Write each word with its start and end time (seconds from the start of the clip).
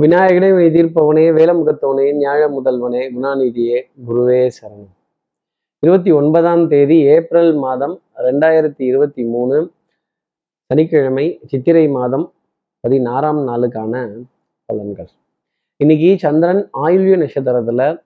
விநாயகனே 0.00 0.48
வினை 0.54 1.32
வேலமுகத்தவனே 1.32 2.06
ஞாழ 2.16 2.40
முதல்வனே 2.48 3.02
குணாநிதியே 3.14 3.82
குருவே 4.08 4.50
சரணம். 4.56 4.90
இருபத்தி 5.78 6.10
ஒன்பதாம் 6.12 6.68
தேதி 6.68 7.00
ஏப்ரல் 7.02 7.54
மாதம் 7.54 8.00
ரெண்டாயிரத்தி 8.16 8.82
இருபத்தி 8.82 9.24
மூணு 9.24 9.72
சனிக்கிழமை 10.66 11.40
சித்திரை 11.46 11.88
மாதம் 11.88 12.32
பதினாறாம் 12.80 13.48
நாளுக்கான 13.48 14.24
பலன்கள். 14.72 15.08
இன்னைக்கு 15.76 16.18
சந்திரன் 16.18 16.68
ஆயுள்ய 16.82 17.16
நட்சத்திரத்துல 17.22 18.02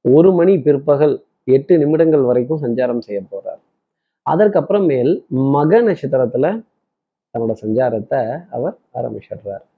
ஒரு 0.00 0.32
மணி 0.32 0.58
பிற்பகல் 0.58 1.24
எட்டு 1.44 1.78
நிமிடங்கள் 1.78 2.20
வரைக்கும் 2.20 2.62
சஞ்சாரம் 2.62 2.98
செய்ய 2.98 3.22
போறார். 3.30 3.60
அதற்கப்புறமேல் 4.30 5.26
மக 5.26 5.82
நட்சத்திரத்துல 5.82 6.62
தன்னோட 7.32 7.52
சஞ்சாரத்தை 7.62 8.44
அவர் 8.50 8.78
ஆரம்பிச்சிடுறார். 8.94 9.70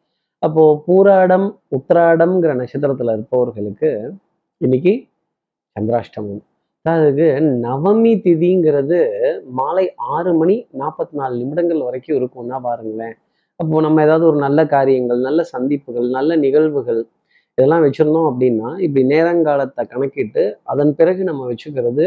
அப்போ 0.45 0.63
பூராடம் 0.87 1.47
உத்திராடம்ங்கிற 1.77 2.53
நட்சத்திரத்துல 2.61 3.13
இருப்பவர்களுக்கு 3.17 3.91
இன்னைக்கு 4.61 4.93
சந்திராஷ்டமம். 5.77 6.43
அதுக்கு 6.85 7.29
நவமி 7.67 8.13
திதிங்கிறது 8.25 8.99
மாலை 9.61 9.85
ஆறு 10.15 10.33
மணி 10.41 10.57
நாற்பத்தி 10.81 11.15
நாலு 11.21 11.35
நிமிடங்கள் 11.43 11.81
வரைக்கும் 11.87 12.19
இருக்கும்னா 12.19 12.59
பாருங்களேன். 12.67 13.15
அப்போ 13.61 13.81
நம்ம 13.87 14.03
ஏதாவது 14.07 14.27
ஒரு 14.31 14.39
நல்ல 14.47 14.61
காரியங்கள் 14.75 15.21
நல்ல 15.29 15.41
சந்திப்புகள் 15.55 16.09
நல்ல 16.19 16.37
நிகழ்வுகள் 16.45 17.01
இதெல்லாம் 17.59 17.85
வச்சிருந்தோம் 17.87 18.29
அப்படின்னா 18.31 18.69
இப்படி 18.87 19.03
நேரங்காலத்தை 19.15 19.83
கணக்கிட்டு 19.95 20.45
அதன் 20.73 20.95
பிறகு 21.01 21.23
நம்ம 21.31 21.43
வச்சுக்கிறது 21.53 22.07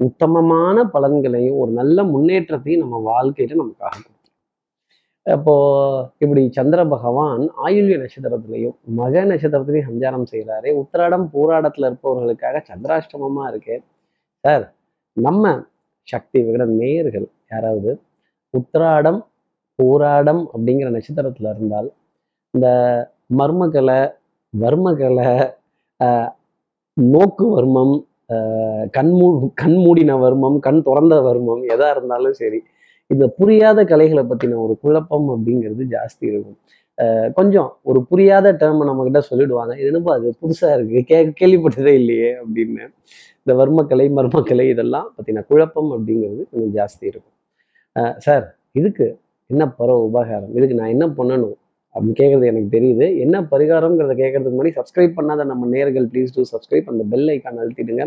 உத்தமமான 0.00 0.86
பலன்களையும் 0.94 1.58
ஒரு 1.64 1.72
நல்ல 1.80 1.98
முன்னேற்றத்தையும் 2.14 2.84
நம்ம 2.84 3.00
வாழ்க்கையில 3.10 3.58
நமக்கு 3.62 3.84
ஆகும். 3.90 4.13
அப்போ 5.26 5.52
இப்படி 6.20 6.42
சந்திர 6.56 6.80
பகவான் 6.90 7.42
ஆயுள்ய 7.64 7.96
நட்சத்திரத்திலையும் 8.00 8.74
மக 8.96 9.22
நட்சத்திரத்திலையும் 9.24 9.88
சஞ்சாரம் 9.88 10.26
செய்கிறாரு 10.32 10.68
உத்திராடம் 10.80 11.24
பூராடத்துல 11.32 11.88
இருப்பவர்களுக்காக 11.90 12.62
சந்திராஷ்டமமா 12.68 13.44
இருக்கு. 13.50 13.76
சார் 14.44 14.64
நம்ம 15.16 15.44
சக்தி 16.08 16.38
விகட 16.44 16.64
நேயர்கள் 16.74 17.24
யாராவது 17.50 17.90
உத்திராடம் 18.54 19.20
போராடம் 19.78 20.42
அப்படிங்கிற 20.52 20.88
நட்சத்திரத்துல 20.94 21.52
இருந்தால் 21.54 21.88
இந்த 22.54 22.68
மர்மகலை 23.38 24.00
வர்மகலை 24.54 25.30
ஆஹ், 26.00 26.30
நோக்கு 26.96 27.46
வர்மம் 27.54 27.94
ஆஹ், 28.30 28.84
கண்மூ 28.94 29.26
கண்மூடின 29.60 30.12
வர்மம் 30.22 30.58
கண் 30.60 30.84
திறந்த 30.86 31.14
வர்மம் 31.26 31.62
எதா 31.74 31.88
இருந்தாலும் 31.94 32.36
சரி 32.38 32.60
இந்த 33.10 33.24
புரியாத 33.38 33.80
கலைகளை 33.90 34.22
பற்றின 34.30 34.58
ஒரு 34.64 34.74
குழப்பம் 34.82 35.26
அப்படிங்கிறது 35.34 35.82
ஜாஸ்தி 35.94 36.24
இருக்கும். 36.32 36.58
கொஞ்சம் 37.38 37.70
ஒரு 37.90 38.00
புரியாத 38.10 38.48
டேர்ம் 38.60 38.84
நம்ம 38.88 39.04
கிட்ட 39.06 39.20
சொல்லிடுவாங்க. 39.30 39.72
இது 39.80 39.88
என்னப்பா 39.92 40.12
அது 40.18 40.28
புதுசாக 40.42 40.76
இருக்கு? 40.76 40.98
கே 41.10 41.18
கேள்விப்பட்டதே 41.40 41.92
இல்லையே 42.00 42.30
அப்படின்னு. 42.42 42.84
இந்த 43.42 43.52
வர்மக்கலை 43.60 44.06
மர்மக்கலை 44.18 44.66
இதெல்லாம் 44.74 45.08
பற்றின 45.16 45.42
குழப்பம் 45.50 45.90
அப்படிங்கிறது 45.96 46.42
கொஞ்சம் 46.52 46.72
ஜாஸ்தி 46.78 47.04
இருக்கும். 47.10 47.32
சார் 48.26 48.46
இதுக்கு 48.80 49.06
என்ன 49.50 49.64
பரவ 49.78 49.98
உபகாரம்? 50.08 50.52
இதுக்கு 50.58 50.78
நான் 50.80 50.94
என்ன 50.94 51.06
பண்ணணும்? 51.18 51.56
அப்படின்னு 51.94 52.16
கேட்குறது 52.20 52.46
எனக்கு 52.52 52.70
தெரியுது. 52.76 53.06
என்ன 53.24 53.36
பரிகாரம்ங்கிறத 53.50 54.14
கேட்கறதுக்கு 54.22 54.56
முன்னாடி 54.58 54.74
சப்ஸ்கிரைப் 54.78 55.16
பண்ணாத 55.18 55.44
நம்ம 55.50 55.66
நேர்கள் 55.74 56.06
ப்ளீஸ் 56.12 56.34
டூ 56.36 56.42
சப்ஸ்கிரைப் 56.52 56.88
அந்த 56.92 57.04
பெல் 57.12 57.28
ஐக்கான் 57.34 57.60
அழுத்திடுங்க. 57.64 58.04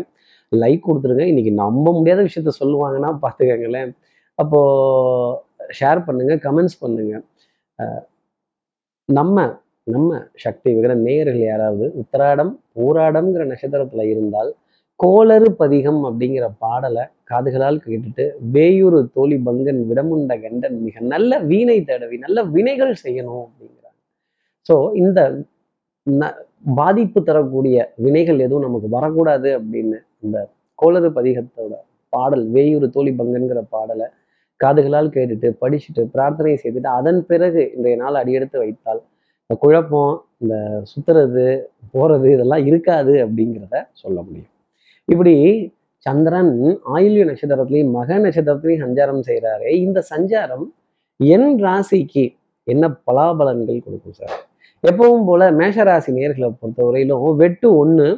லைக் 0.52 0.82
கொடுத்துருங்க. 0.88 1.24
இன்னைக்கு 1.32 1.52
நம்ப 1.62 1.86
முடியாத 1.98 2.20
விஷயத்த 2.28 2.52
சொல்லுவாங்கன்னா 2.62 3.10
பார்த்துக்கங்களேன் 3.24 3.92
அப்போ 4.38 4.60
ஷேர் 5.78 6.00
பண்ணுங்க 6.06 6.34
கமெண்ட்ஸ் 6.46 6.80
பண்ணுங்க. 6.82 7.14
நம்ம 9.08 9.36
நம்ம 9.86 10.16
சக்தி 10.44 10.68
விகிற 10.76 10.94
நேயர்கள் 11.04 11.44
யாராவது 11.50 11.86
உத்திராடம் 12.00 12.50
ஊராடம்ங்கிற 12.84 13.44
நட்சத்திரத்துல 13.50 14.04
இருந்தால் 14.12 14.50
கோளறு 15.00 15.48
பதிகம் 15.60 16.00
அப்படிங்கிற 16.08 16.46
பாடலை 16.64 17.04
காதுகளால் 17.30 17.78
கேட்டுட்டு 17.84 18.24
வேயூர் 18.54 18.98
தோழி 19.16 19.36
பங்கன் 19.46 19.80
விடமுண்ட 19.90 20.34
கண்டன் 20.44 20.76
மிக 20.86 21.00
நல்ல 21.14 21.38
வீணை 21.50 21.78
தடவி 21.90 22.16
நல்ல 22.26 22.42
வினைகள் 22.56 22.94
செய்யணும் 23.04 23.42
அப்படிங்கிறாங்க. 23.44 23.98
ஸோ 24.66 24.76
இந்த 25.02 25.20
பாதிப்பு 26.80 27.20
தரக்கூடிய 27.28 27.76
வினைகள் 28.04 28.44
எதுவும் 28.46 28.66
நமக்கு 28.66 28.88
வரக்கூடாது 28.96 29.50
அப்படின்னு 29.58 29.98
இந்த 30.24 30.38
கோளறு 30.78 31.10
பதிகத்தோட 31.18 31.74
பாடல் 32.12 32.44
வேயூர் 32.56 32.86
தோழி 32.96 33.12
பங்கன்கிற 33.20 33.60
பாடலை 33.74 34.06
காதுகளால் 34.60 35.14
கேட்டுட்டு 35.16 35.48
படிச்சுட்டு 35.62 36.02
பிரார்த்தனை 36.14 36.54
செய்துட்டு 36.62 36.90
அதன் 36.98 37.20
பிறகு 37.26 37.62
இன்றைய 37.76 37.96
நாள் 37.96 38.20
அடியெடுத்து 38.20 38.58
வைத்தால் 38.58 39.00
இந்த 39.42 39.54
குழப்பம் 39.60 40.14
இந்த 40.38 40.54
சுத்துறது 40.82 41.44
போறது 41.94 42.26
இதெல்லாம் 42.34 42.64
இருக்காது 42.66 43.12
அப்படிங்கிறத 43.24 43.76
சொல்ல 43.92 44.18
முடியும். 44.22 44.50
இப்படி 45.08 45.34
சந்திரன் 46.06 46.52
ஆயுள்ய 46.94 47.22
நட்சத்திரத்திலையும் 47.24 47.94
மக 47.98 48.18
நட்சத்திரத்திலையும் 48.18 48.84
சஞ்சாரம் 48.84 49.22
செய்கிறாரே 49.28 49.70
இந்த 49.86 49.98
சஞ்சாரம் 50.12 50.66
என் 51.20 51.48
ராசிக்கு 51.64 52.24
என்ன 52.66 52.84
பலாபலன்கள் 53.06 53.84
கொடுக்கும் 53.86 54.18
சார்? 54.20 54.36
எப்பவும் 54.84 55.24
போல 55.24 55.42
மேஷராசி 55.52 56.10
நேர்களை 56.18 56.48
பொறுத்தவரையிலும் 56.50 57.24
வெட்டு 57.36 57.68
ஒன்று 57.76 58.08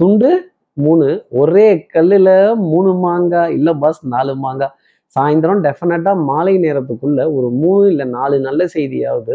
துண்டு 0.00 0.30
மூணு 0.76 1.08
ஒரே 1.40 1.66
கல்லில் 1.94 2.32
மூணு 2.70 2.90
மாங்காய் 3.04 3.54
இல்லை 3.56 3.72
பஸ் 3.78 4.00
நாலு 4.06 4.34
மாங்காய் 4.44 4.74
சாயந்தரம் 5.16 5.62
டெஃபினட்டாக 5.66 6.24
மாலை 6.30 6.54
நேரத்துக்குள்ள 6.64 7.20
ஒரு 7.36 7.48
மூணு 7.62 7.84
இல்லை 7.92 8.06
நாலு 8.16 8.36
நல்ல 8.48 8.64
செய்தியாவது 8.74 9.34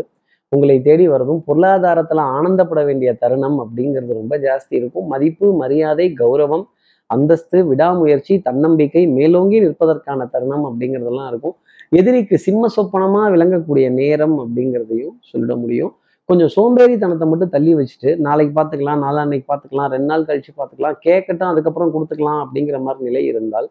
உங்களை 0.52 0.78
தேடி 0.88 1.06
வரதும் 1.12 1.41
பொருளாதாரத்தில் 1.47 2.22
ஆனந்தப்பட 2.36 2.81
வேண்டிய 2.90 3.09
தருணம் 3.24 3.58
அப்படிங்கிறது 3.63 4.14
ரொம்ப 4.14 4.35
ஜாஸ்தி 4.46 4.74
இருக்கும். 4.80 5.08
மதிப்பு 5.14 5.47
மரியாதை 5.62 6.08
கௌரவம் 6.22 6.66
அந்தஸ்து 7.09 7.58
விடாமுயற்சி 7.69 8.34
தன்னம்பிக்கை 8.47 9.03
மேலோங்கி 9.18 9.58
நிற்பதற்கான 9.66 10.28
தருணம் 10.34 10.66
அப்படிங்கிறதெல்லாம் 10.69 11.30
இருக்கும். 11.31 11.56
எதிரிக்கு 11.91 12.35
சிம்ம 12.46 12.69
சொப்பனமாக 12.75 13.28
விளங்கக்கூடிய 13.35 13.88
நேரம் 14.00 14.38
அப்படிங்கிறதையும் 14.44 15.16
சொல்லிட 15.31 15.56
முடியும். 15.64 15.94
கொஞ்சம் 16.30 16.52
சோம்பேறித்தனத்தை 16.56 17.25
மட்டும் 17.31 17.52
தள்ளி 17.56 17.74
வச்சுட்டு 17.80 18.12
நாளைக்கு 18.28 18.53
பார்த்துக்கலாம் 18.53 19.03
நாளான்னைக்கு 19.06 19.47
பார்த்துக்கலாம் 19.50 19.91
ரெண்டு 19.96 20.09
நாள் 20.12 20.28
கழிச்சு 20.30 20.52
பார்த்துக்கலாம் 20.52 20.97
கேட்கட்டும் 21.06 21.52
அதுக்கப்புறம் 21.52 21.91
கொடுத்துக்கலாம் 21.96 22.40
அப்படிங்கிற 22.46 22.78
மாதிரி 22.85 23.08
நிலை 23.09 23.24
இருந்தால் 23.31 23.68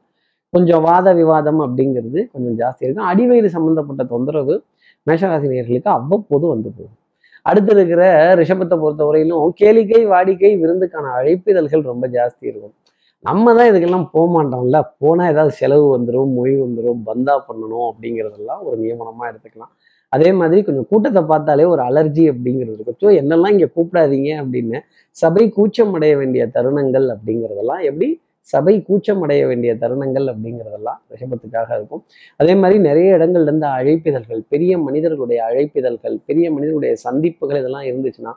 கொஞ்சம் 0.55 0.83
வாத 0.89 1.09
விவாதம் 1.21 1.61
அப்படிங்கிறது 1.67 2.21
கொஞ்சம் 2.35 2.57
ஜாஸ்தி 2.63 2.85
இருக்கும். 2.87 3.09
அடிவயிறு 3.13 3.49
சம்பந்தப்பட்ட 3.57 4.03
தொந்தரவு 4.13 4.55
மேஷராசினியர்களுக்கு 5.07 5.91
அவ்வப்போது 5.99 6.47
வந்து 6.55 6.69
போகும். 6.77 6.99
அடுத்து 7.47 7.73
இருக்கிற 7.77 8.03
ரிஷபத்தை 8.41 8.77
பொறுத்தவரையிலும் 8.83 9.51
கேளிக்கை 9.61 10.03
வாடிக்கை 10.13 10.53
விருந்துக்கான 10.63 11.11
அழைப்பிதழ்கள் 11.19 11.83
ரொம்ப 11.91 12.05
ஜாஸ்தி 12.17 12.45
இருக்கும். 12.51 12.75
நம்ம 13.25 13.53
தான் 13.57 13.69
இதுக்கெல்லாம் 13.71 14.07
போக 14.15 14.27
மாட்டோம்ல. 14.37 14.79
போனால் 15.03 15.31
ஏதாவது 15.33 15.53
செலவு 15.61 15.85
வந்துடும் 15.95 16.31
மொய் 16.39 16.55
வந்துடும் 16.63 17.01
பந்தா 17.09 17.35
பண்ணணும் 17.49 17.87
அப்படிங்கிறதெல்லாம் 17.91 18.63
ஒரு 18.69 18.77
நியமனமாக 18.85 19.31
எடுத்துக்கலாம். 19.31 19.73
அதே 20.13 20.31
மாதிரி 20.41 20.61
கொஞ்சம் 20.67 20.89
கூட்டத்தை 20.91 21.23
பார்த்தாலே 21.31 21.65
ஒரு 21.75 21.83
அலர்ஜி 21.89 22.25
அப்படிங்கிறது 22.33 22.77
இருக்கும். 22.77 22.99
ஸோ 23.03 23.09
என்னெல்லாம் 23.21 23.55
இங்கே 23.57 23.69
கூப்பிடாதீங்க 23.77 24.31
அப்படின்னு 24.43 24.79
சபை 25.17 25.45
கூச்சம் 25.57 25.95
அடைய 25.99 26.15
வேண்டிய 26.21 26.45
தருணங்கள் 26.57 27.07
அப்படிங்கிறதெல்லாம் 27.15 27.83
எப்படி 27.91 28.09
சபை 28.53 28.75
கூச்சம் 28.89 29.23
அடைய 29.25 29.43
வேண்டிய 29.51 29.73
தருணங்கள் 29.83 30.27
அப்படிங்கிறதெல்லாம் 30.33 30.99
ரிஷபத்துக்காக 31.13 31.69
இருக்கும். 31.79 32.03
அதே 32.41 32.55
மாதிரி 32.63 32.79
நிறைய 32.89 33.19
இடங்கள்ல 33.19 33.49
இருந்து 33.51 33.69
அழைப்பிதழ்கள் 33.77 34.43
பெரிய 34.55 34.73
மனிதர்களுடைய 34.87 35.41
அழைப்பிதழ்கள் 35.49 36.17
பெரிய 36.31 36.47
மனிதர்களுடைய 36.57 36.95
சந்திப்புகள் 37.07 37.61
இதெல்லாம் 37.63 37.87
இருந்துச்சுன்னா 37.91 38.35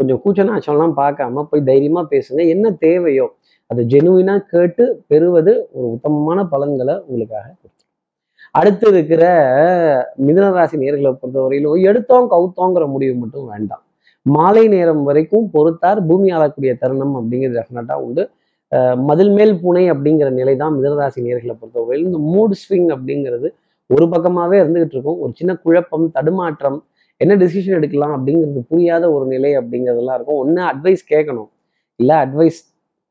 கொஞ்சம் 0.00 0.20
கூச்ச 0.24 0.46
நாச்சம்லாம் 0.50 0.94
பார்க்காம 1.02 1.44
போய் 1.50 1.68
தைரியமா 1.70 2.02
பேசுங்க. 2.14 2.40
என்ன 2.54 2.66
தேவையோ 2.86 3.26
அதை 3.70 3.82
ஜெனுவினா 3.92 4.34
கேட்டு 4.52 4.84
பெறுவது 5.10 5.52
ஒரு 5.76 5.86
உத்தமமான 5.96 6.38
பலன்களை 6.54 6.94
உங்களுக்காக 7.06 7.46
கொடுக்கும். 7.50 7.76
அடுத்து 8.58 8.86
இருக்கிற 8.92 9.24
மிதனராசி 10.26 10.76
நேர்களை 10.82 11.10
பொறுத்தவரையிலும் 11.20 11.84
எடுத்தோம் 11.90 12.26
கவுத்தோங்கிற 12.32 12.84
முடிவு 12.94 13.14
மட்டும் 13.22 13.46
வேண்டாம். 13.52 13.84
மாலை 14.26 14.64
நேரம் 14.74 15.02
வரைக்கும் 15.08 15.46
பொறுத்தார் 15.54 16.00
பூமி 16.08 16.28
ஆளக்கூடிய 16.36 16.72
தருணம் 16.82 17.14
அப்படிங்கிறது 17.20 17.58
டெஃபினட்டா 17.58 17.96
உண்டு. 18.06 18.24
மதில் 19.08 19.32
மேல் 19.38 19.54
பூனை 19.62 19.84
அப்படிங்கிற 19.92 20.28
நிலை 20.40 20.54
தான் 20.56 20.74
மிதனராசி 20.76 21.20
நேர்களை 21.26 21.54
பொறுத்தவரையில் 21.60 22.06
இந்த 22.08 22.18
மூட் 22.34 22.54
ஸ்விங் 22.62 22.90
அப்படிங்கிறது 22.96 23.48
ஒரு 23.90 24.06
பக்கமாவே 24.06 24.56
இருந்துகிட்டு 24.62 24.94
இருக்கும். 24.96 25.18
ஒரு 25.22 25.32
சின்ன 25.38 25.52
குழப்பம் 25.64 26.06
தடுமாற்றம் 26.16 26.78
என்ன 27.20 27.32
டிசிஷன் 27.36 27.78
எடுக்கலாம் 27.78 28.14
அப்படிங்கிறது 28.16 28.62
புரியாத 28.72 29.04
ஒரு 29.12 29.26
நிலை 29.26 29.50
அப்படிங்கிறதெல்லாம் 29.60 30.18
இருக்கும். 30.18 30.40
ஒன்று 30.42 30.62
அட்வைஸ் 30.72 31.02
கேட்கணும். 31.14 31.50
இல்லை 32.00 32.16
அட்வைஸ் 32.24 32.60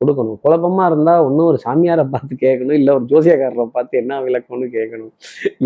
கொடுக்கணும். 0.01 0.38
குழப்பமா 0.44 0.84
இருந்தா 0.90 1.13
ஒன்றும் 1.25 1.48
ஒரு 1.51 1.57
சாமியாரை 1.63 2.04
பார்த்து 2.12 2.34
கேட்கணும் 2.44 2.78
இல்லை 2.80 2.92
ஒரு 2.98 3.06
ஜோசியக்காரரை 3.12 3.66
பார்த்து 3.78 4.00
என்ன 4.01 4.19
விளக்கம்னு 4.25 4.68
கேட்கணும். 4.75 5.10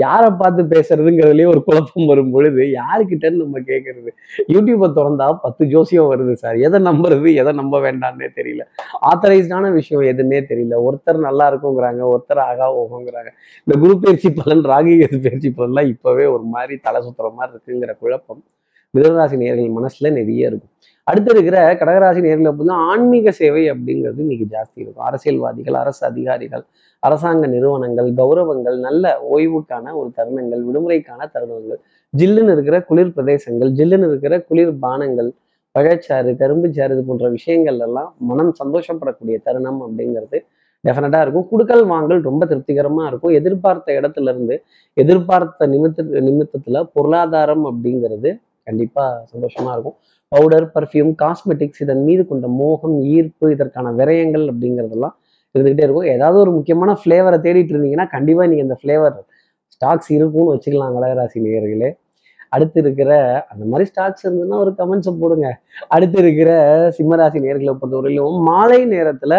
யாரை 0.03 0.29
பார்த்து 0.39 0.61
பேசுறதுங்கிறதுலயே 0.73 1.47
ஒரு 1.53 1.61
குழப்பம் 1.67 2.07
வரும் 2.11 2.31
பொழுது 2.35 2.63
யாருக்கிட்டன்னு 2.79 3.41
நம்ம 3.43 3.61
கேட்கறது? 3.71 4.11
யூடியூப்பை 4.53 4.89
திறந்தா 4.97 5.27
பத்து 5.45 5.65
ஜோசியம் 5.73 6.09
வருது 6.13 6.33
சார். 6.43 6.57
எதை 6.67 6.79
நம்புறது 6.89 7.33
எதை 7.43 7.53
நம்ப 7.61 7.81
வேண்டாம்னே 7.87 8.29
தெரியல. 8.39 8.65
ஆத்தரைஸ்டான 9.11 9.71
விஷயம் 9.79 10.07
எதுன்னே 10.13 10.41
தெரியல. 10.51 10.79
ஒருத்தர் 10.87 11.21
நல்லா 11.27 11.47
இருக்குங்கிறாங்க 11.51 12.01
ஒருத்தர் 12.13 12.43
ஆகா 12.49 12.69
ஓகோங்கிறாங்க 12.81 13.31
இந்த 13.65 13.77
குரு 13.83 13.95
பயிற்சி 14.05 14.31
பலன் 14.41 14.65
ராகி 14.73 14.95
எது 15.07 15.19
பயிற்சி 15.27 15.51
பலன்லாம் 15.59 15.91
இப்பவே 15.93 16.25
ஒரு 16.35 16.45
மாதிரி 16.55 16.75
தலை 16.87 17.01
சுத்துற 17.05 17.29
மாதிரி 17.37 17.53
இருக்குங்கிற 17.55 17.93
குழப்பம் 18.03 18.43
மிதராசி 18.95 19.35
நேர்கள் 19.41 19.75
மனசுல 19.75 20.07
நிறைய 20.17 20.49
இருக்கும். 20.49 20.71
அடுத்து 21.07 21.31
இருக்கிற 21.35 21.57
கடகராசி 21.79 22.19
நேரில் 22.25 22.49
அப்படின்னா 22.49 22.75
ஆன்மீக 22.91 23.31
சேவை 23.39 23.63
அப்படிங்கிறது 23.71 24.19
இன்னைக்கு 24.25 24.45
ஜாஸ்தி 24.53 24.77
இருக்கும். 24.83 25.05
அரசியல்வாதிகள் 25.09 25.77
அரசு 25.81 26.01
அதிகாரிகள் 26.09 26.63
அரசாங்க 27.03 27.47
நிறுவனங்கள் 27.53 28.09
கௌரவங்கள் 28.19 28.77
நல்ல 28.85 29.11
ஓய்வுக்கான 29.35 29.93
ஒரு 30.01 30.09
தருணங்கள் 30.17 30.61
விடுமுறைக்கான 30.67 31.27
தருணங்கள் 31.33 31.79
ஜில்லுன்னு 32.13 32.53
இருக்கிற 32.55 32.77
குளிர் 32.89 33.13
பிரதேசங்கள் 33.15 33.71
ஜில்லுன்னு 33.79 34.07
இருக்கிற 34.11 34.37
குளிர் 34.49 34.73
பானங்கள் 34.85 35.29
பழச்சாறு 35.75 36.31
கரும்புச்சாறு 36.41 36.95
இது 36.95 37.03
போன்ற 37.09 37.27
விஷயங்கள் 37.37 37.79
எல்லாம் 37.87 38.09
மனம் 38.29 38.53
சந்தோஷப்படக்கூடிய 38.61 39.37
தருணம் 39.47 39.81
அப்படிங்கிறது 39.85 40.37
டெஃபினட்டாக 40.83 41.25
இருக்கும். 41.25 41.47
குடுக்கல் 41.51 41.83
வாங்கல் 41.91 42.21
ரொம்ப 42.29 42.43
திருப்திகரமா 42.45 43.03
இருக்கும். 43.09 43.33
எதிர்பார்த்த 43.39 43.99
இடத்துல 43.99 44.31
இருந்து 44.33 44.55
எதிர்பார்த்த 45.03 45.67
நிமித்த 45.73 46.03
நிமித்தத்துல 46.27 46.83
பொருளாதாரம் 46.95 47.65
அப்படிங்கிறது 47.71 48.31
கண்டிப்பா 48.67 49.05
சந்தோஷமா 49.33 49.71
இருக்கும். 49.75 49.95
பவுடர் 50.31 50.67
பர்ஃப்யூம் 50.75 51.11
காஸ்மெட்டிக்ஸ் 51.23 51.81
இதன் 51.85 52.03
மீது 52.07 52.23
கொண்ட 52.31 52.47
மோகம் 52.61 52.97
ஈர்ப்பு 53.15 53.47
இதற்கான 53.55 53.91
விரயங்கள் 53.99 54.45
அப்படிங்கிறதெல்லாம் 54.51 55.15
இருந்துகிட்டே 55.55 55.85
இருக்கும். 55.87 56.07
ஏதாவது 56.15 56.37
ஒரு 56.43 56.51
முக்கியமான 56.57 56.91
ஃப்ளேவரை 57.01 57.39
தேடிட்டு 57.47 57.73
இருந்தீங்கன்னா 57.75 58.07
கண்டிப்பா 58.15 58.45
நீங்க 58.51 58.63
இந்த 58.67 58.77
ஃப்ளேவர் 58.81 59.17
ஸ்டாக்ஸ் 59.75 60.09
இருக்கும்னு 60.17 60.53
வச்சுக்கலாம் 60.53 60.95
கடகராசி 60.97 61.39
நேயர்களே. 61.45 61.89
அடுத்து 62.55 62.79
இருக்கிற 62.83 63.11
அந்த 63.51 63.63
மாதிரி 63.71 63.85
ஸ்டாக்ஸ் 63.91 64.23
இருந்ததுன்னா 64.25 64.57
ஒரு 64.63 64.71
கமெண்ட்ஸை 64.79 65.13
போடுங்க. 65.21 65.47
அடுத்து 65.95 66.17
இருக்கிற 66.23 66.49
சிம்மராசி 66.97 67.39
நேர்களை 67.45 67.73
பொறுத்தவரையிலும் 67.81 68.37
மாலை 68.49 68.79
நேரத்துல 68.95 69.35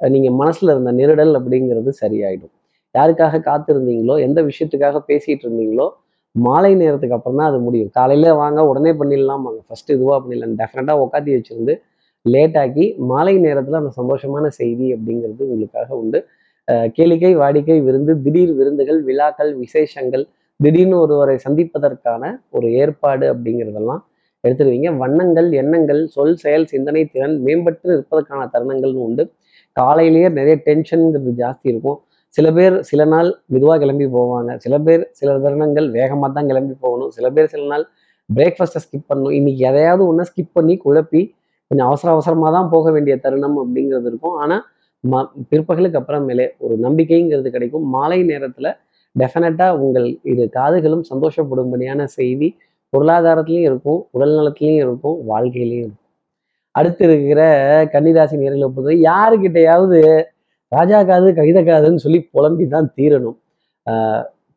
நீங்கள் 0.00 0.14
நீங்க 0.14 0.30
மனசுல 0.42 0.72
இருந்த 0.74 0.90
நெருடல் 0.98 1.32
அப்படிங்கிறது 1.38 1.92
சரியாயிடும். 2.02 2.52
யாருக்காக 2.94 3.40
காத்திருந்தீங்களோ 3.48 4.14
எந்த 4.26 4.38
விஷயத்துக்காக 4.50 5.00
பேசிட்டு 5.10 5.44
இருந்தீங்களோ 5.46 5.86
மாலை 6.34 6.70
நேரத்துக்கு 6.80 7.16
அப்புறம் 7.16 7.38
தான் 7.40 7.50
அது 7.50 7.58
முடியும். 7.66 7.90
காலையில் 7.98 8.30
வாங்க 8.40 8.60
உடனே 8.70 8.92
பண்ணிடலாம் 9.00 9.44
வாங்க. 9.46 9.60
ஃபர்ஸ்ட் 9.68 9.90
இதுவாக 9.96 10.18
பண்ணிடலாம். 10.24 10.56
டெஃபினட்டாக 10.60 11.04
உட்காத்தி 11.04 11.30
வச்சுருந்து 11.36 11.74
லேட்டாக்கி 12.26 12.84
மாலை 13.10 13.34
நேரத்தில் 13.46 13.80
அந்த 13.80 13.92
சந்தோஷமான 14.00 14.46
செய்தி 14.60 14.86
அப்படிங்கிறது 14.94 15.42
உங்களுக்காக 15.48 15.88
உண்டு. 16.02 16.18
கேளிக்கை 16.96 17.32
வாடிக்கை 17.42 17.76
விருந்து 17.86 18.12
திடீர் 18.24 18.52
விருந்துகள் 18.58 19.00
விழாக்கள் 19.08 19.52
விசேஷங்கள் 19.62 20.24
திடீர்னு 20.60 20.96
ஒருவரை 21.04 21.36
சந்திப்பதற்கான 21.46 22.22
ஒரு 22.56 22.66
ஏற்பாடு 22.82 23.26
அப்படிங்கிறதெல்லாம் 23.32 24.02
எடுத்துருவீங்க. 24.44 24.88
வண்ணங்கள் 25.02 25.48
எண்ணங்கள் 25.60 26.00
சொல் 26.16 26.36
செயல் 26.42 26.66
சிந்தனை 26.72 27.02
திறன் 27.14 27.36
மேம்பட்டு 27.46 27.88
இருப்பதற்கான 27.96 28.42
தருணங்கள்னு 28.54 29.04
உண்டு. 29.08 29.24
காலையிலேயே 29.76 30.28
நிறைய 30.38 30.56
டென்ஷனுங்கிறது 30.66 31.32
ஜாஸ்தி 31.42 31.66
இருக்கும். 31.72 31.98
சில 32.38 32.48
பேர் 32.56 32.74
சில 32.88 33.02
நாள் 33.12 33.28
மெதுவாக 33.52 33.78
கிளம்பி 33.82 34.06
போவாங்க. 34.16 34.50
சில 34.64 34.74
பேர் 34.86 35.02
சில 35.18 35.30
தருணங்கள் 35.44 35.86
வேகமாக 35.96 36.30
தான் 36.34 36.48
கிளம்பி 36.50 36.74
போகணும். 36.84 37.10
சில 37.16 37.26
பேர் 37.36 37.48
சில 37.54 37.62
நாள் 37.72 37.84
பிரேக்ஃபாஸ்ட்டை 38.30 38.80
ஸ்கிப் 38.84 39.08
பண்ணணும். 39.10 39.34
இன்னைக்கு 39.38 39.62
எதையாவது 39.70 40.02
ஒன்று 40.10 40.26
ஸ்கிப் 40.30 40.52
பண்ணி 40.58 40.74
குழப்பி 40.84 41.22
கொஞ்சம் 41.70 41.88
அவசர 41.90 42.08
அவசரமாக 42.16 42.50
தான் 42.56 42.68
போக 42.74 42.90
வேண்டிய 42.96 43.14
தருணம் 43.24 43.56
அப்படிங்கிறது 43.62 44.08
இருக்கும். 44.10 44.36
ஆனால் 44.42 44.62
ம 45.04 45.24
பிற்பகலுக்கு 45.50 45.98
அப்புறமேலே 46.00 46.46
ஒரு 46.64 46.74
நம்பிக்கைங்கிறது 46.86 47.48
கிடைக்கும். 47.56 47.84
மாலை 47.96 48.20
நேரத்தில் 48.30 48.70
டெஃபினட்டாக 49.16 49.80
உங்கள் 49.84 50.08
இரு 50.32 50.46
காதுகளும் 50.58 51.04
சந்தோஷப்படும்படியான 51.10 52.06
செய்தி 52.16 52.48
பொருளாதாரத்துலையும் 52.92 53.68
இருக்கும் 53.70 54.00
உடல் 54.16 54.36
நலத்துலையும் 54.38 54.82
இருக்கும் 54.86 55.16
வாழ்க்கையிலையும் 55.32 55.84
இருக்கும். 55.86 56.04
அடுத்து 56.74 57.04
இருக்கிற 57.08 57.42
கன்னிராசி 57.94 58.36
நேர்களை 58.42 58.66
பொறுத்தவரை 58.66 58.98
யாருக்கிட்டையாவது 59.10 60.00
ராஜா 60.72 60.98
காது 61.10 61.28
கவிதை 61.38 61.60
காதுன்னு 61.62 62.04
சொல்லி 62.06 62.18
புலம்பி 62.34 62.64
தான் 62.74 62.88
தீரணும் 62.98 63.38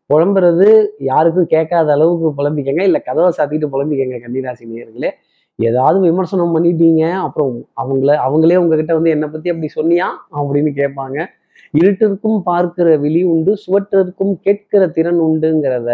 புலம்புறது 0.10 0.68
யாருக்கும் 1.10 1.52
கேட்காத 1.54 1.90
அளவுக்கு 1.96 2.30
புலம்பிக்கங்க 2.40 2.82
இல்லை 2.90 3.00
கதவை 3.06 3.30
சாத்திட்டு 3.38 3.68
புலம்பிக்கங்க 3.74 4.18
கன்னிராசி 4.24 4.66
நேர்களே 4.72 5.12
ஏதாவது 5.60 5.98
விமர்சனம் 6.08 6.54
பண்ணிட்டீங்க 6.56 7.04
அப்புறம் 7.26 7.52
அவங்கள 7.82 8.12
அவங்களே 8.26 8.58
உங்ககிட்ட 8.62 8.94
வந்து 8.98 9.14
என்னை 9.16 9.28
பற்றி 9.34 9.52
அப்படி 9.54 9.70
சொன்னியா? 9.78 10.08
அப்படின்னு 10.40 10.72
கேட்பாங்க. 10.80 11.18
இருட்டிற்கும் 11.74 12.40
பார்க்கிற 12.50 12.88
விழி 13.04 13.22
உண்டு 13.34 13.52
சுவற்றிற்கும் 13.66 14.34
கேட்கிற 14.46 14.84
திறன் 14.98 15.22
உண்டுங்கிறத 15.28 15.90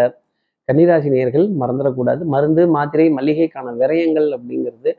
கன்னிராசி 0.69 1.09
நேர்கள் 1.15 1.45
மறந்துடக்கூடாது. 1.61 2.21
மருந்து 2.33 2.63
மாத்திரை 2.75 3.07
மளிகைக்கான 3.17 3.73
விரயங்கள் 3.81 4.29
அப்படிங்கிறது 4.37 4.91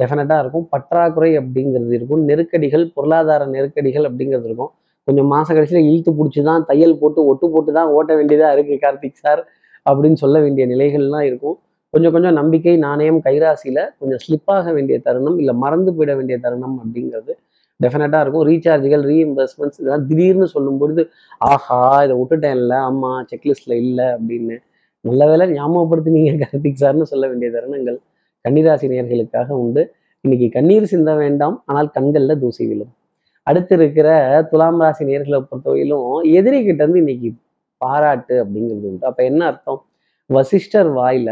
டெஃபினட்டாக 0.00 0.42
இருக்கும். 0.44 0.66
பற்றாக்குறை 0.74 1.30
அப்படிங்கிறது 1.40 1.92
இருக்கும். 1.98 2.22
நெருக்கடிகள் 2.30 2.84
பொருளாதார 2.96 3.46
நெருக்கடிகள் 3.54 4.06
அப்படிங்கிறது 4.08 4.48
இருக்கும். 4.50 4.72
கொஞ்சம் 5.08 5.28
மாச 5.32 5.48
கடைசியில் 5.56 5.88
இழுத்து 5.90 6.12
பிடிச்சி 6.18 6.40
தான் 6.50 6.64
தையல் 6.70 6.98
போட்டு 7.00 7.20
ஒட்டு 7.30 7.46
போட்டு 7.54 7.70
தான் 7.78 7.90
ஓட்ட 7.96 8.12
வேண்டியதாக 8.18 8.54
இருக்குது 8.56 8.80
கார்த்திக் 8.84 9.22
சார் 9.24 9.42
அப்படின்னு 9.86 10.18
சொல்ல 10.22 10.36
வேண்டிய 10.44 10.64
நிலைகள்லாம் 10.72 11.26
இருக்கும். 11.30 11.56
கொஞ்சம் 11.94 12.14
கொஞ்சம் 12.14 12.36
நம்பிக்கை 12.38 12.72
நாணயம் 12.86 13.20
கைராசியில் 13.26 13.82
கொஞ்சம் 14.00 14.20
ஸ்லிப்பாக 14.24 14.72
வேண்டிய 14.76 14.96
தருணம் 15.06 15.36
இல்லை 15.42 15.54
மறந்து 15.64 15.90
போயிட 15.96 16.12
வேண்டிய 16.18 16.36
தருணம் 16.44 16.76
அப்படிங்கிறது 16.82 17.32
டெஃபினட்டாக 17.80 18.22
இருக்கும். 18.24 18.44
ரீசார்ஜுகள் 18.50 19.04
ரீஇம்பர்ஸ்மெண்ட்ஸ் 19.10 19.78
இதெல்லாம் 19.80 20.04
திடீர்னு 20.08 20.46
சொல்லும் 20.54 20.78
பொழுது 20.80 21.02
ஆஹா 21.50 21.80
இதை 22.04 22.14
விட்டுட்டேன்ல 22.20 22.74
ஆமாம் 22.88 23.22
செக்லிஸ்ட்டில் 23.32 23.76
இல்லை 23.84 24.06
அப்படின்னு. 24.16 24.56
நல்ல 25.04 25.22
வேளை 25.30 25.46
ஞாபகப்படுத்தினீங்க 25.56 26.32
கார்த்திக் 26.42 26.80
சார்னு 26.82 27.08
சொல்ல 27.12 27.24
வேண்டிய 27.30 27.50
தருணங்கள். 27.56 27.98
கன்னிராசி 28.46 28.86
நேயர்களுக்காக 28.92 29.48
உண்டு. 29.62 29.82
இன்னைக்கு 30.24 30.48
கண்ணீர் 30.50 30.84
சிந்த 30.84 31.10
வேண்டாம் 31.14 31.56
ஆனால் 31.66 31.88
கண்களில் 31.90 32.40
தூசி 32.42 32.66
விழும். 32.66 32.92
அடுத்து 33.46 33.74
இருக்கிற 33.74 34.08
துலாம் 34.50 34.80
ராசி 34.80 35.04
நேர்களை 35.04 35.38
பொறுத்தவரையிலும் 35.48 36.06
எதிரிகிட்ட 36.38 36.80
இருந்து 36.82 36.98
இன்னைக்கு 36.98 37.28
பாராட்டு 37.80 38.34
அப்படிங்கிறது 38.44 38.86
உண்டு. 38.90 39.06
அப்ப 39.06 39.20
என்ன 39.24 39.42
அர்த்தம்? 39.46 39.80
வசிஷ்டர் 40.30 40.90
வாயில 40.94 41.30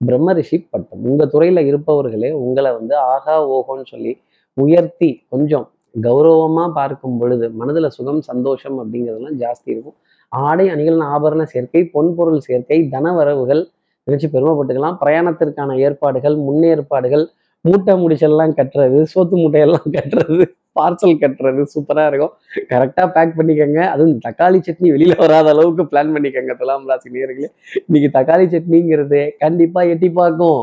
பிரம்மரிஷி 0.00 0.58
பட்டம். 0.70 1.02
உங்க 1.10 1.22
துறையில 1.24 1.62
இருப்பவர்களே 1.70 2.30
உங்களை 2.42 2.70
வந்து 2.72 2.94
ஆகா 2.96 3.36
ஓஹோன்னு 3.54 3.86
சொல்லி 3.92 4.12
உயர்த்தி 4.56 5.10
கொஞ்சம் 5.28 5.66
கௌரவமா 6.02 6.64
பார்க்கும் 6.72 7.18
பொழுது 7.18 7.46
மனதுல 7.60 7.86
சுகம் 7.86 8.20
சந்தோஷம் 8.20 8.76
அப்படிங்கிறதெல்லாம் 8.80 9.38
ஜாஸ்தி 9.44 9.68
இருக்கும். 9.74 9.96
ஆடை 10.28 10.68
அணிகள் 10.68 11.00
ஆபரண 11.14 11.42
சேர்க்கை 11.42 11.82
பொன்பொருள் 11.94 12.46
சேர்க்கை 12.48 12.78
தனவரவுகள் 12.92 13.62
நினைச்சு 14.08 14.28
பெருமைப்பட்டுக்கலாம். 14.34 14.96
பிரயாணத்திற்கான 15.02 15.76
ஏற்பாடுகள் 15.86 16.36
முன்னேற்பாடுகள் 16.46 17.24
மூட்டை 17.64 17.94
முடிச்செல்லாம் 18.02 18.52
கட்டுறது 18.58 18.98
சோத்து 19.12 19.36
மூட்டையெல்லாம் 19.42 19.88
கட்டுறது 19.96 20.44
பார்சல் 20.78 21.20
கட்டுறது 21.22 21.62
சூப்பராக 21.72 22.10
இருக்கும். 22.10 22.32
கரெக்டாக 22.72 23.06
பேக் 23.14 23.36
பண்ணிக்கோங்க. 23.38 23.80
அதுவும் 23.94 24.20
தக்காளி 24.26 24.58
சட்னி 24.66 24.88
வெளியில் 24.94 25.20
வராத 25.22 25.48
அளவுக்கு 25.54 25.84
பிளான் 25.92 26.12
பண்ணிக்கோங்க 26.16 26.54
துலாம் 26.60 26.86
ராசி 26.90 27.08
நேர்களே 27.16 27.48
இன்னைக்கு 27.86 28.10
தக்காளி 28.18 28.46
சட்னிங்கிறது 28.54 29.20
கண்டிப்பாக 29.44 29.92
எட்டி 29.94 30.10
பார்க்கும். 30.20 30.62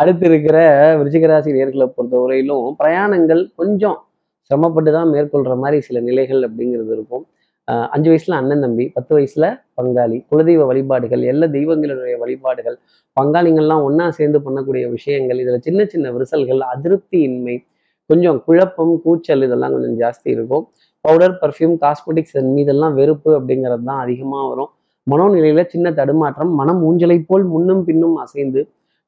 அடுத்து 0.00 0.24
இருக்கிற 0.30 0.58
விருச்சிகராசி 0.98 1.50
நேர்களை 1.56 1.86
பொறுத்தவரையிலும் 1.96 2.68
பிரயாணங்கள் 2.82 3.42
கொஞ்சம் 3.60 3.98
சிரமப்பட்டு 4.50 4.90
தான் 4.98 5.10
மேற்கொள்கிற 5.14 5.54
மாதிரி 5.62 5.78
சில 5.88 6.00
நிலைகள் 6.08 6.42
அப்படிங்கிறது 6.48 6.92
இருக்கும். 6.96 7.24
அஞ்சு 7.94 8.08
வயசுல 8.10 8.36
அண்ணன் 8.40 8.64
தம்பி 8.64 8.84
பத்து 8.96 9.12
வயசுல 9.16 9.46
பங்காளி 9.78 10.18
குலதெய்வ 10.30 10.66
வழிபாடுகள் 10.70 11.22
எல்லா 11.32 11.46
தெய்வங்களுடைய 11.56 12.16
வழிபாடுகள் 12.22 12.76
பங்காளிங்கள்லாம் 13.16 13.84
ஒன்றா 13.86 14.06
சேர்ந்து 14.18 14.38
பண்ணக்கூடிய 14.46 14.84
விஷயங்கள் 14.96 15.40
இதுல 15.44 15.58
சின்ன 15.66 15.86
சின்ன 15.94 16.12
விரிசல்கள் 16.16 16.62
அதிருப்தியின்மை 16.74 17.56
கொஞ்சம் 18.10 18.38
குழப்பம் 18.46 18.94
கூச்சல் 19.04 19.44
இதெல்லாம் 19.46 19.72
கொஞ்சம் 19.74 19.96
ஜாஸ்தி 20.02 20.28
இருக்கும். 20.36 20.64
பவுடர் 21.04 21.34
பர்ஃப்யூம் 21.42 21.74
காஸ்மெட்டிக்ஸ் 21.84 22.36
மீதெல்லாம் 22.56 22.94
வெறுப்பு 23.00 23.30
அப்படிங்கிறது 23.38 23.84
தான் 23.90 24.02
அதிகமாக 24.04 24.44
வரும். 24.52 24.70
மனோநிலையில 25.06 25.62
சின்ன 25.74 25.90
தடுமாற்றம் 25.98 26.52
மனம் 26.60 26.80
ஊஞ்சலை 26.88 27.18
போல் 27.28 27.44
முன்னும் 27.54 27.82
பின்னும் 27.88 28.16
அசைந்து 28.24 28.62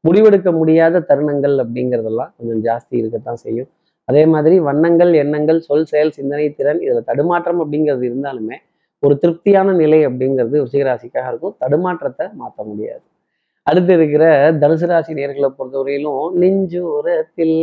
முடிவெடுக்க 0.04 0.48
முடியாத 0.58 1.04
தருணங்கள் 1.08 1.56
அப்படிங்கிறதெல்லாம் 1.62 2.30
கொஞ்சம் 2.38 2.60
ஜாஸ்தி 2.68 2.94
இருக்கத்தான் 3.00 3.40
செய்யும். 3.44 3.68
அதே 4.08 4.22
மாதிரி 4.32 4.56
வண்ணங்கள் 4.68 5.12
எண்ணங்கள் 5.22 5.60
சொல் 5.66 5.88
செயல் 5.90 6.16
சிந்தனை 6.18 6.46
திறன் 6.52 6.80
இதுல 6.84 7.02
தடுமாற்றம் 7.08 7.60
அப்படிங்கிறது 7.62 8.04
இருந்தாலுமே 8.10 8.56
ஒரு 9.02 9.14
திருப்தியான 9.22 9.74
நிலை 9.80 10.00
அப்படிங்கிறது 10.08 10.56
ருசிகராசிக்காக 10.62 11.26
இருக்கும். 11.32 11.56
தடுமாற்றத்தை 11.62 12.26
மாற்ற 12.34 12.60
முடியாது. 12.70 13.04
அடுத்து 13.66 13.92
இருக்கிற 13.98 14.24
தனுசு 14.62 14.86
ராசி 14.90 15.12
நேர்களை 15.18 15.48
பொறுத்தவரையிலும் 15.56 16.22
நெஞ்சோரத்தில் 16.42 17.56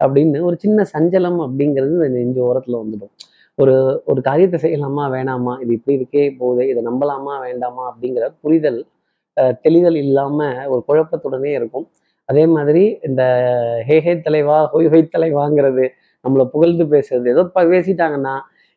அப்படின்னு 0.00 0.38
ஒரு 0.48 0.56
சின்ன 0.64 0.84
சஞ்சலம் 0.94 1.40
அப்படிங்கிறது 1.46 1.92
இந்த 1.98 2.10
நெஞ்சு 2.16 2.40
ஓரத்துல 2.48 2.80
வந்துடும். 2.82 3.12
ஒரு 3.58 3.74
ஒரு 4.10 4.20
காரியத்தை 4.28 4.58
செய்யலாமா 4.64 5.04
வேணாமா 5.14 5.54
இது 5.62 5.72
இப்படி 5.78 5.96
இருக்கே 5.98 6.24
போகுதே 6.40 6.64
இதை 6.70 6.82
நம்பலாமா 6.88 7.34
வேண்டாமா 7.46 7.84
அப்படிங்கிற 7.90 8.26
புரிதல் 8.42 8.80
அஹ், 9.36 9.54
தெளிதல் 9.64 9.98
இல்லாம 10.04 10.38
ஒரு 10.72 10.82
குழப்பத்துடனே 10.88 11.52
இருக்கும். 11.60 11.86
அதே 12.32 12.44
மாதிரி 12.56 12.84
இந்த 13.08 13.22
ஹே 13.88 13.98
ஹே 14.06 14.14
தலைவா 14.26 14.58
ஹொய் 14.74 14.90
ஹொய் 14.92 15.12
தலைவாங்கிறது 15.16 15.86
நம்மளை 16.24 16.44
புகழ்ந்து 16.54 16.84
பேசுறது 16.94 17.28
ஏதோ 17.34 17.44
பேசிட்டாங்கன்னா 17.74 18.34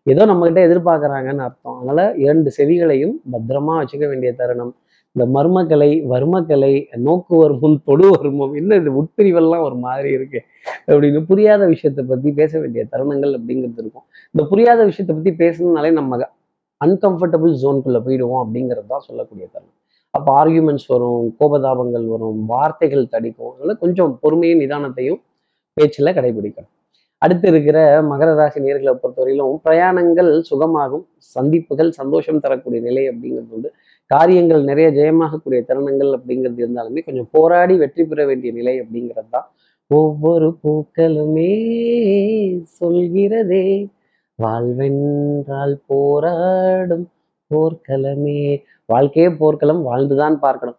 ஏதோ 0.08 0.24
நம்மகிட்ட 0.30 0.60
எதிர்பார்க்குறாங்கன்னு 0.68 1.44
அர்த்தம். 1.46 1.78
அதனால 1.80 2.02
இரண்டு 2.24 2.50
செவிகளையும் 2.58 3.14
பத்திரமா 3.34 3.76
வச்சுக்க 3.80 4.06
வேண்டிய 4.12 4.32
தருணம். 4.42 4.74
இந்த 5.16 5.26
மர்மக்கலை 5.36 5.90
வர்மக்கலை 6.12 6.72
நோக்கு 7.06 7.36
வருமம் 7.42 7.78
தொடு 7.88 8.08
வருமும் 8.14 8.54
இன்னும் 8.60 8.80
இந்த 8.82 8.92
உட்பிரிவெல்லாம் 9.02 9.64
ஒரு 9.68 9.78
மாதிரி 9.86 10.10
இருக்கு 10.18 10.40
அப்படின்னு 10.90 11.22
புரியாத 11.30 11.62
விஷயத்தை 11.74 12.04
பத்தி 12.12 12.32
பேச 12.40 12.52
வேண்டிய 12.64 12.84
தருணங்கள் 12.94 13.34
அப்படிங்கிறது 13.38 13.82
இருக்கும். 13.84 14.06
இந்த 14.36 14.44
புரியாத 14.52 14.80
விஷயத்தை 14.90 15.16
பத்தி 15.20 15.34
பேசணும்னாலே 15.44 15.92
நம்ம 16.00 16.20
அன்கம்ஃபர்டபுள் 16.82 17.54
ஜோனுக்குள்ள 17.64 18.02
போயிடுவோம் 18.08 18.42
அப்படிங்கிறது 18.44 18.88
தான் 18.94 19.06
சொல்லக்கூடிய 19.08 19.46
தருணம். 19.54 19.76
அப்போ 20.16 20.32
ஆர்கியூமெண்ட்ஸ் 20.42 20.90
வரும் 20.94 21.24
கோபதாபங்கள் 21.40 22.06
வரும் 22.14 22.40
வார்த்தைகள் 22.52 23.12
தடிக்கும். 23.14 23.52
அதனால 23.54 23.74
கொஞ்சம் 23.84 24.12
பொறுமையும் 24.24 24.62
நிதானத்தையும் 24.64 25.20
பேச்சில் 25.78 26.16
கடைபிடிக்கணும். 26.18 26.72
அடுத்து 27.22 27.48
இருக்கிற 27.52 27.78
மகர 28.12 28.30
ராசி 28.40 28.60
நேர்களை 28.66 28.94
பொறுத்தவரையிலும் 29.02 29.58
பிரயாணங்கள் 29.66 30.32
சுகமாகும் 30.50 31.06
சந்திப்புகள் 31.36 31.92
சந்தோஷம் 32.00 32.42
தரக்கூடிய 32.44 32.80
நிலை 32.88 33.04
அப்படிங்கிறது 33.12 33.54
உண்டு. 33.58 33.70
காரியங்கள் 34.12 34.64
நிறைய 34.70 34.88
ஜெயமாகக்கூடிய 34.98 35.60
தருணங்கள் 35.70 36.12
அப்படிங்கிறது 36.18 36.62
இருந்தாலுமே 36.64 37.04
கொஞ்சம் 37.08 37.30
போராடி 37.36 37.76
வெற்றி 37.84 38.04
பெற 38.12 38.26
வேண்டிய 38.30 38.52
நிலை 38.60 38.76
அப்படிங்கிறது 38.84 39.30
தான். 39.36 39.48
ஒவ்வொரு 39.92 40.48
பூக்களுமே 40.62 41.52
சொல்கிறதே 42.80 43.66
வாழ்வென்றால் 44.40 45.76
போராடும் 45.92 47.06
போர்க்களமே. 47.52 48.40
வாழ்க்கையே 48.90 49.30
போர்க்களம் 49.42 49.82
வாழ்ந்துதான் 49.90 50.38
பார்க்கணும். 50.40 50.78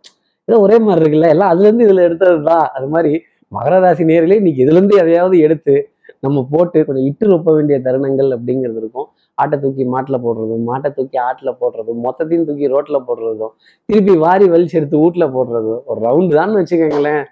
ஏதோ 0.49 0.57
ஒரே 0.61 0.77
மாதிரி 0.79 1.01
இருக்குல்ல? 1.03 1.29
எல்லாம் 1.35 1.53
அதுல 1.53 1.67
இருந்து 1.69 1.87
இதுல 1.87 2.03
எடுத்தது 2.09 2.39
தான் 2.51 2.67
அது 2.77 2.89
மாதிரி 2.89 3.13
மகர 3.53 3.75
ராசி 3.81 4.05
நேர்களே 4.05 4.39
இன்னைக்கு 4.41 4.65
இதுல 4.65 4.79
இருந்து 4.81 4.97
எதையாவது 5.03 5.37
எடுத்து 5.39 5.75
நம்ம 6.21 6.43
போட்டு 6.51 6.79
கொஞ்சம் 6.87 7.07
இட்டு 7.11 7.27
ரொப்ப 7.33 7.51
வேண்டிய 7.55 7.77
தருணங்கள் 7.87 8.31
அப்படிங்கிறது 8.37 8.81
இருக்கும். 8.83 9.09
ஆட்டை 9.39 9.57
தூக்கி 9.63 9.85
மாட்டில் 9.95 10.23
போடுறதும் 10.25 10.63
மாட்டை 10.71 10.89
தூக்கி 10.97 11.19
ஆட்டில் 11.29 11.57
போடுறதும் 11.63 11.99
மொத்தத்தையும் 12.07 12.47
தூக்கி 12.49 12.67
ரோட்டில் 12.75 13.07
போடுறதும் 13.09 13.53
திருப்பி 13.89 14.15
வாரி 14.25 14.47
வலிச்சு 14.53 14.77
எடுத்து 14.81 15.03
வீட்டில் 15.05 15.33
போடுறதும் 15.37 15.81
ஒரு 15.91 15.99
ரவுண்டு 16.07 16.35
தான் 16.41 16.55
வச்சுக்கோங்களேன். 16.59 17.25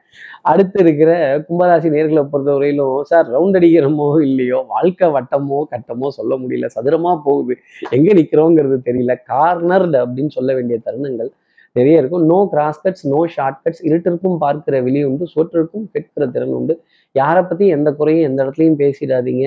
அடுத்து 0.50 0.78
இருக்கிற 0.84 1.10
கும்பராசி 1.46 1.88
நேர்களை 1.94 2.22
பொறுத்தவரையிலும் 2.32 2.96
சார் 3.10 3.26
ரவுண்ட் 3.34 3.58
அடிக்கிறோமோ 3.60 4.08
இல்லையோ 4.28 4.58
வாழ்க்கை 4.74 5.08
வட்டமோ 5.16 5.60
கட்டமோ 5.72 6.08
சொல்ல 6.18 6.34
முடியல 6.42 6.68
சதுரமாக 6.76 7.16
போகுது. 7.28 7.54
எங்கே 7.96 8.12
நிற்கிறோங்கிறது 8.20 8.78
தெரியல. 8.88 9.14
கார்னர்டு 9.32 9.98
அப்படின்னு 10.04 10.34
சொல்ல 10.38 10.52
வேண்டிய 10.58 10.78
தருணங்கள் 10.88 11.30
நிறைய 11.76 12.00
இருக்கும். 12.00 12.24
No 12.32 12.36
cross 12.50 12.82
cuts 12.82 13.06
no 13.12 13.20
short 13.36 13.62
cuts 13.64 13.82
இருட்டிற்கும் 13.88 14.36
பார்க்கிற 14.42 14.80
வெளி 14.88 15.00
உண்டு 15.10 15.24
சோற்றிற்கும் 15.34 15.86
கேட்கிற 15.94 16.26
திறன் 16.34 16.56
உண்டு 16.58 16.74
யாரை 17.14 17.42
பற்றி 17.48 17.64
எந்த 17.76 17.88
குறையும் 18.00 18.26
எந்த 18.28 18.38
இடத்துலையும் 18.44 18.78
பேசிடாதீங்க. 18.82 19.46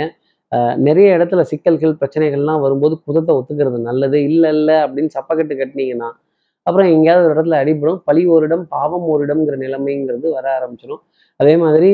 நிறைய 0.88 1.08
இடத்துல 1.18 1.42
சிக்கல்கள் 1.52 1.98
பிரச்சனைகள்லாம் 2.02 2.62
வரும்போது 2.66 2.96
குதத்தை 3.08 3.34
ஒத்துக்கிறது 3.40 3.80
நல்லது. 3.90 4.18
இல்லை 4.30 4.50
இல்லை 4.58 4.78
அப்படின்னு 4.86 5.12
சப்பக்கட்டு 5.18 5.56
கட்டினீங்கன்னா 5.62 6.10
அப்புறம் 6.68 6.90
எங்கேயாவது 6.94 7.26
ஒரு 7.28 7.36
இடத்துல 7.36 7.58
அடிபடும். 7.64 8.00
பழி 8.08 8.22
ஒரு 8.36 8.46
இடம் 8.48 8.66
பாவம் 8.76 9.06
ஓரிடம்ங்கிற 9.12 9.58
நிலைமைங்கிறது 9.66 10.28
வர 10.38 10.46
ஆரம்பிச்சிடும் 10.58 11.04
அதே 11.40 11.54
மாதிரி 11.64 11.90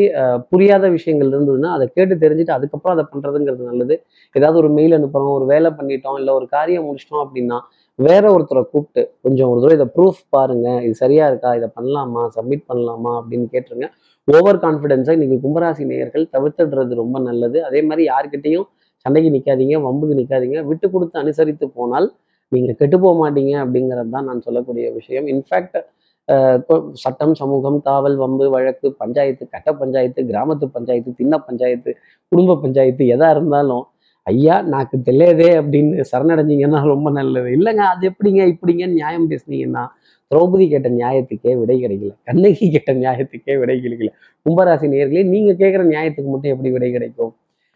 புரியாத 0.52 0.86
விஷயங்கள் 0.96 1.32
இருந்ததுன்னா 1.34 1.70
அதை 1.76 1.86
கேட்டு 1.96 2.16
தெரிஞ்சுட்டு 2.24 2.54
அதுக்கப்புறம் 2.58 2.96
அதை 2.96 3.06
பண்ணுறதுங்கிறது 3.14 3.64
நல்லது. 3.72 3.96
ஏதாவது 4.36 4.58
ஒரு 4.62 4.70
மெயில் 4.78 4.96
அனுப்புகிறோம் 4.98 5.36
ஒரு 5.40 5.46
வேலை 5.54 5.70
பண்ணிட்டோம் 5.80 6.18
இல்லை 6.22 6.34
ஒரு 6.40 6.48
காரியம் 6.56 6.86
முடிச்சிட்டோம் 6.88 7.24
அப்படின்னா 7.26 7.58
வேற 8.00 8.24
ஒருத்தரை 8.36 8.62
கூப்பிட்டு 8.72 9.02
கொஞ்சம் 9.26 9.50
ஒரு 9.52 9.60
தூரம் 9.62 9.78
இதை 9.80 9.88
ப்ரூஃப் 9.96 10.22
பாருங்க. 10.30 10.68
இது 10.86 10.96
சரியா 11.02 11.26
இருக்கா? 11.32 11.50
இதை 11.60 11.68
பண்ணலாமா? 11.78 12.24
சப்மிட் 12.38 12.66
பண்ணலாமா? 12.72 13.12
அப்படின்னு 13.20 13.48
கேட்டுருங்க. 13.56 13.88
ஓவர் 14.28 14.60
கான்ஃபிடென்ஸை 14.66 15.14
இன்னைக்கு 15.18 15.38
கும்பராசி 15.46 15.84
நேயர்கள் 15.90 16.26
தவிர்த்துடுறது 16.34 16.94
ரொம்ப 17.02 17.18
நல்லது. 17.28 17.58
அதே 17.68 17.80
மாதிரி 17.88 18.04
யாருக்கிட்டையும் 18.12 18.68
சண்டைக்கு 19.06 19.30
நிற்காதீங்க 19.36 19.78
வம்புக்கு 19.86 20.16
நிற்காதீங்க 20.20 20.60
விட்டு 20.70 20.88
கொடுத்து 20.94 21.18
அனுசரித்து 21.24 21.66
போனால் 21.78 22.08
நீங்கள் 22.52 22.78
கெட்டு 22.82 22.98
போக 23.04 23.14
மாட்டீங்க 23.22 23.54
அப்படிங்கிறது 23.64 24.12
தான் 24.16 24.28
நான் 24.30 24.44
சொல்லக்கூடிய 24.48 24.86
விஷயம். 25.00 25.26
இன்ஃபேக்ட் 25.34 25.78
சட்டம் 27.04 27.34
சமூகம் 27.40 27.80
காவல் 27.88 28.16
வம்பு 28.22 28.46
வழக்கு 28.54 28.88
பஞ்சாயத்து 29.02 29.46
கட்ட 29.56 29.70
பஞ்சாயத்து 29.82 30.22
கிராமத்து 30.30 30.68
பஞ்சாயத்து 30.76 31.12
திண்ண 31.20 31.38
பஞ்சாயத்து 31.48 31.92
குடும்ப 32.32 32.58
பஞ்சாயத்து 32.64 33.06
எதா 33.16 33.30
இருந்தாலும் 33.36 33.84
ஐயா 34.28 34.56
நாக்கு 34.74 34.98
தெரியாதே 35.08 35.50
அப்படின்னு 35.62 36.04
சரணடைஞ்சிங்கன்னா 36.12 36.82
ரொம்ப 36.94 37.10
நல்லது. 37.18 37.50
இல்லைங்க 37.58 37.84
அது 37.94 38.04
எப்படிங்க 38.12 38.42
இப்படிங்க 38.54 38.86
நியாயம் 38.98 39.28
பேசுனீங்கன்னா 39.32 39.84
திரௌபதி 40.34 40.70
கேட்ட 40.70 40.90
நியாயத்துக்கே 40.90 41.60
விடை 41.60 41.86
கிடைக்கல. 41.86 42.16
கண்ணகி 42.24 42.72
கேட்ட 42.72 42.94
நியாயத்துக்கே 42.94 43.60
விடை 43.60 43.80
கிடைக்கல. 43.80 44.12
கும்பராசி 44.46 44.88
நேர்களே 44.96 45.24
நீங்க 45.26 45.52
கேட்குற 45.54 45.84
நியாயத்துக்கு 45.94 46.30
மட்டும் 46.34 46.52
எப்படி 46.52 46.72
விடை 46.72 46.92
கிடைக்கும்? 46.92 47.36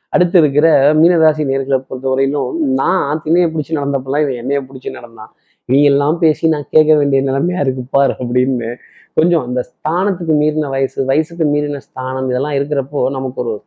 அடுத்து 0.09 0.39
இருக்கிற 0.39 0.93
மீனராசி 0.93 1.43
நேர்களை 1.51 1.83
பொறுத்தவரையிலும் 1.89 2.51
நான் 2.53 3.21
திணையை 3.25 3.47
பிடிச்சி 3.53 3.73
நடந்தப்பெல்லாம் 3.73 4.23
இவன் 4.25 4.39
என்னைய 4.41 4.61
பிடிச்சி 4.61 4.89
நடந்தான். 4.89 5.31
இவங்க 5.65 5.87
எல்லாம் 5.87 6.19
பேசி 6.19 6.47
நான் 6.47 6.67
கேட்க 6.69 6.95
வேண்டிய 6.95 7.21
நிலைமையா 7.21 7.59
இருக்கு 7.59 7.83
பாரு 7.89 8.13
அப்படின்னு 8.19 8.75
கொஞ்சம் 9.13 9.43
அந்த 9.47 9.59
ஸ்தானத்துக்கு 9.69 10.33
மீறின 10.41 10.69
வயசு 10.69 11.05
வயசுக்கு 11.05 11.45
மீறின 11.45 11.77
ஸ்தானம் 11.77 12.29
இதெல்லாம் 12.29 12.51
இருக்கிறப்போ 12.51 13.09
நமக்கு 13.09 13.41
ஒரு 13.43 13.63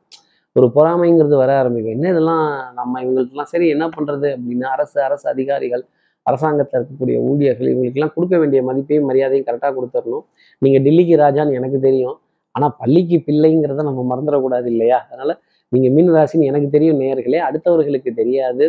ஒரு 0.53 0.71
பொறாமைங்கிறது 0.75 1.37
வர 1.37 1.59
ஆரம்பிக்கும். 1.59 1.93
என்ன 1.93 2.09
இதெல்லாம் 2.09 2.73
நம்ம 2.75 3.03
இவங்களுக்குலாம் 3.05 3.51
சரி 3.53 3.69
என்ன 3.69 3.89
பண்றது 3.89 4.29
அப்படின்னா 4.37 4.69
அரசு 4.77 5.03
அரசு 5.03 5.31
அதிகாரிகள் 5.31 5.85
அரசாங்கத்தில் 6.31 6.79
இருக்கக்கூடிய 6.81 7.17
ஊழியர்கள் 7.31 7.71
இவங்களுக்கெல்லாம் 7.73 8.15
கொடுக்க 8.17 8.35
வேண்டிய 8.43 8.63
மதிப்பையும் 8.71 9.09
மரியாதையும் 9.11 9.47
கரெக்டாக 9.49 9.73
கொடுத்துடணும் 9.79 10.27
நீங்கள் 10.63 10.85
டெல்லிக்கு 10.87 11.17
ராஜான்னு 11.25 11.57
எனக்கு 11.61 11.81
தெரியும். 11.89 12.17
ஆனால் 12.55 12.75
பள்ளிக்கு 12.83 13.17
பிள்ளைங்கிறத 13.27 13.83
நம்ம 13.89 14.05
மறந்துடக்கூடாது 14.13 14.69
இல்லையா? 14.75 14.99
அதனால 15.09 15.31
நீங்கள் 15.73 15.93
மீன் 15.97 16.15
ராசின்னு 16.17 16.49
எனக்கு 16.53 16.69
தெரியும் 16.77 17.01
நேர்களே 17.03 17.41
அடுத்தவர்களுக்கு 17.49 18.13
தெரியாது. 18.21 18.65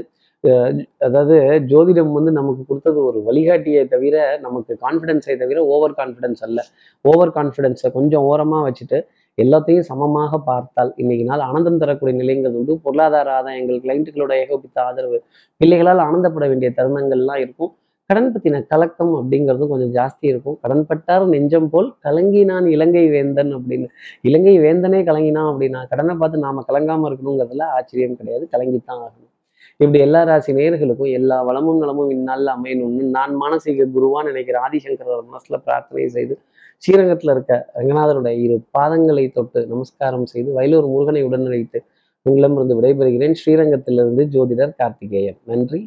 அதாவது 1.05 1.35
ஜோதிடம் 1.71 2.13
வந்து 2.17 2.31
நமக்கு 2.37 2.63
கொடுத்தது 2.69 2.99
ஒரு 3.09 3.19
வழிகாட்டியை 3.27 3.81
தவிர 3.93 4.15
நமக்கு 4.45 4.73
கான்ஃபிடென்ஸை 4.85 5.35
தவிர 5.41 5.59
ஓவர் 5.73 5.95
கான்ஃபிடென்ஸ் 5.99 6.41
அல்ல. 6.47 6.59
ஓவர் 7.05 7.33
கான்ஃபிடென்ஸை 7.37 7.89
கொஞ்சம் 7.97 8.25
ஓரமாக 8.29 8.61
வச்சுட்டு 8.67 8.99
எல்லாத்தையும் 9.37 9.87
சமமாக 9.89 10.37
பார்த்தால் 10.37 10.93
இன்னைக்கு 10.95 11.25
நாள் 11.25 11.39
ஆனந்தம் 11.39 11.77
தரக்கூடிய 11.77 12.15
நிலைங்கிறது 12.21 12.57
உண்டு. 12.61 12.73
பொருளாதார 12.83 13.29
ஆதாயங்கள் 13.39 13.79
கிளைண்ட்டுகளோட 13.85 14.31
ஏகோபித்த 14.43 14.77
ஆதரவு 14.81 15.19
பிள்ளைகளால் 15.61 16.03
ஆனந்தப்பட 16.07 16.47
வேண்டிய 16.47 16.71
தருணங்கள்லாம் 16.79 17.35
இருக்கும். 17.35 17.71
கடன் 18.09 18.31
பத்தின 18.33 18.61
கலக்கம் 18.67 19.13
அப்படிங்கிறதும் 19.19 19.71
கொஞ்சம் 19.73 19.93
ஜாஸ்தி 19.97 20.25
இருக்கும். 20.31 20.57
கடன் 20.61 20.85
பட்டார் 20.89 21.25
நெஞ்சம் 21.25 21.69
போல் 21.69 21.89
கலங்கினான் 22.03 22.65
இலங்கை 22.65 23.09
வேந்தன் 23.09 23.51
அப்படின்னு. 23.57 23.87
இலங்கை 24.21 24.55
வேந்தனே 24.59 25.01
கலங்கினான் 25.09 25.49
அப்படின்னா 25.51 25.81
கடனை 25.87 26.15
பார்த்து 26.15 26.45
நாம 26.47 26.63
கலங்காம 26.69 27.07
இருக்கணுங்கிறதுல 27.09 27.67
ஆச்சரியம் 27.77 28.17
கிடையாது. 28.21 28.45
கலங்கித்தான் 28.51 29.01
ஆகணும். 29.05 29.29
இப்படி 29.77 29.99
எல்லா 29.99 30.23
ராசி 30.23 30.53
நேர்களுக்கும் 30.53 31.11
எல்லா 31.19 31.43
வளமும் 31.43 31.79
நலமும் 31.79 32.09
இந்நாளில் 32.09 32.51
அமையணும்னு 32.55 33.03
நான் 33.17 33.33
மானசீக 33.41 33.87
குருவான்னு 33.95 34.29
நினைக்கிற 34.31 34.57
ஆதிசங்கர் 34.67 35.23
மனசுல 35.31 35.57
பிரார்த்தனை 35.67 36.07
செய்து 36.07 36.35
ஸ்ரீரங்கத்தில் 36.83 37.31
இருக்க 37.31 37.53
ரங்கநாதருடைய 37.75 38.35
இரு 38.39 38.55
பாதங்களை 38.77 39.31
தொட்டு 39.31 39.67
நமஸ்காரம் 39.67 40.25
செய்து 40.25 40.49
வயலூர் 40.53 40.87
முருகனை 40.87 41.23
உடனழைத்து 41.25 41.79
உங்களிடமிருந்து 42.25 42.75
விடைபெறுகிறேன். 42.81 43.35
ஸ்ரீரங்கத்திலிருந்து 43.45 44.23
ஜோதிடர் 44.35 44.73
கார்த்திகேயன். 44.75 45.37
நன்றி. 45.45 45.81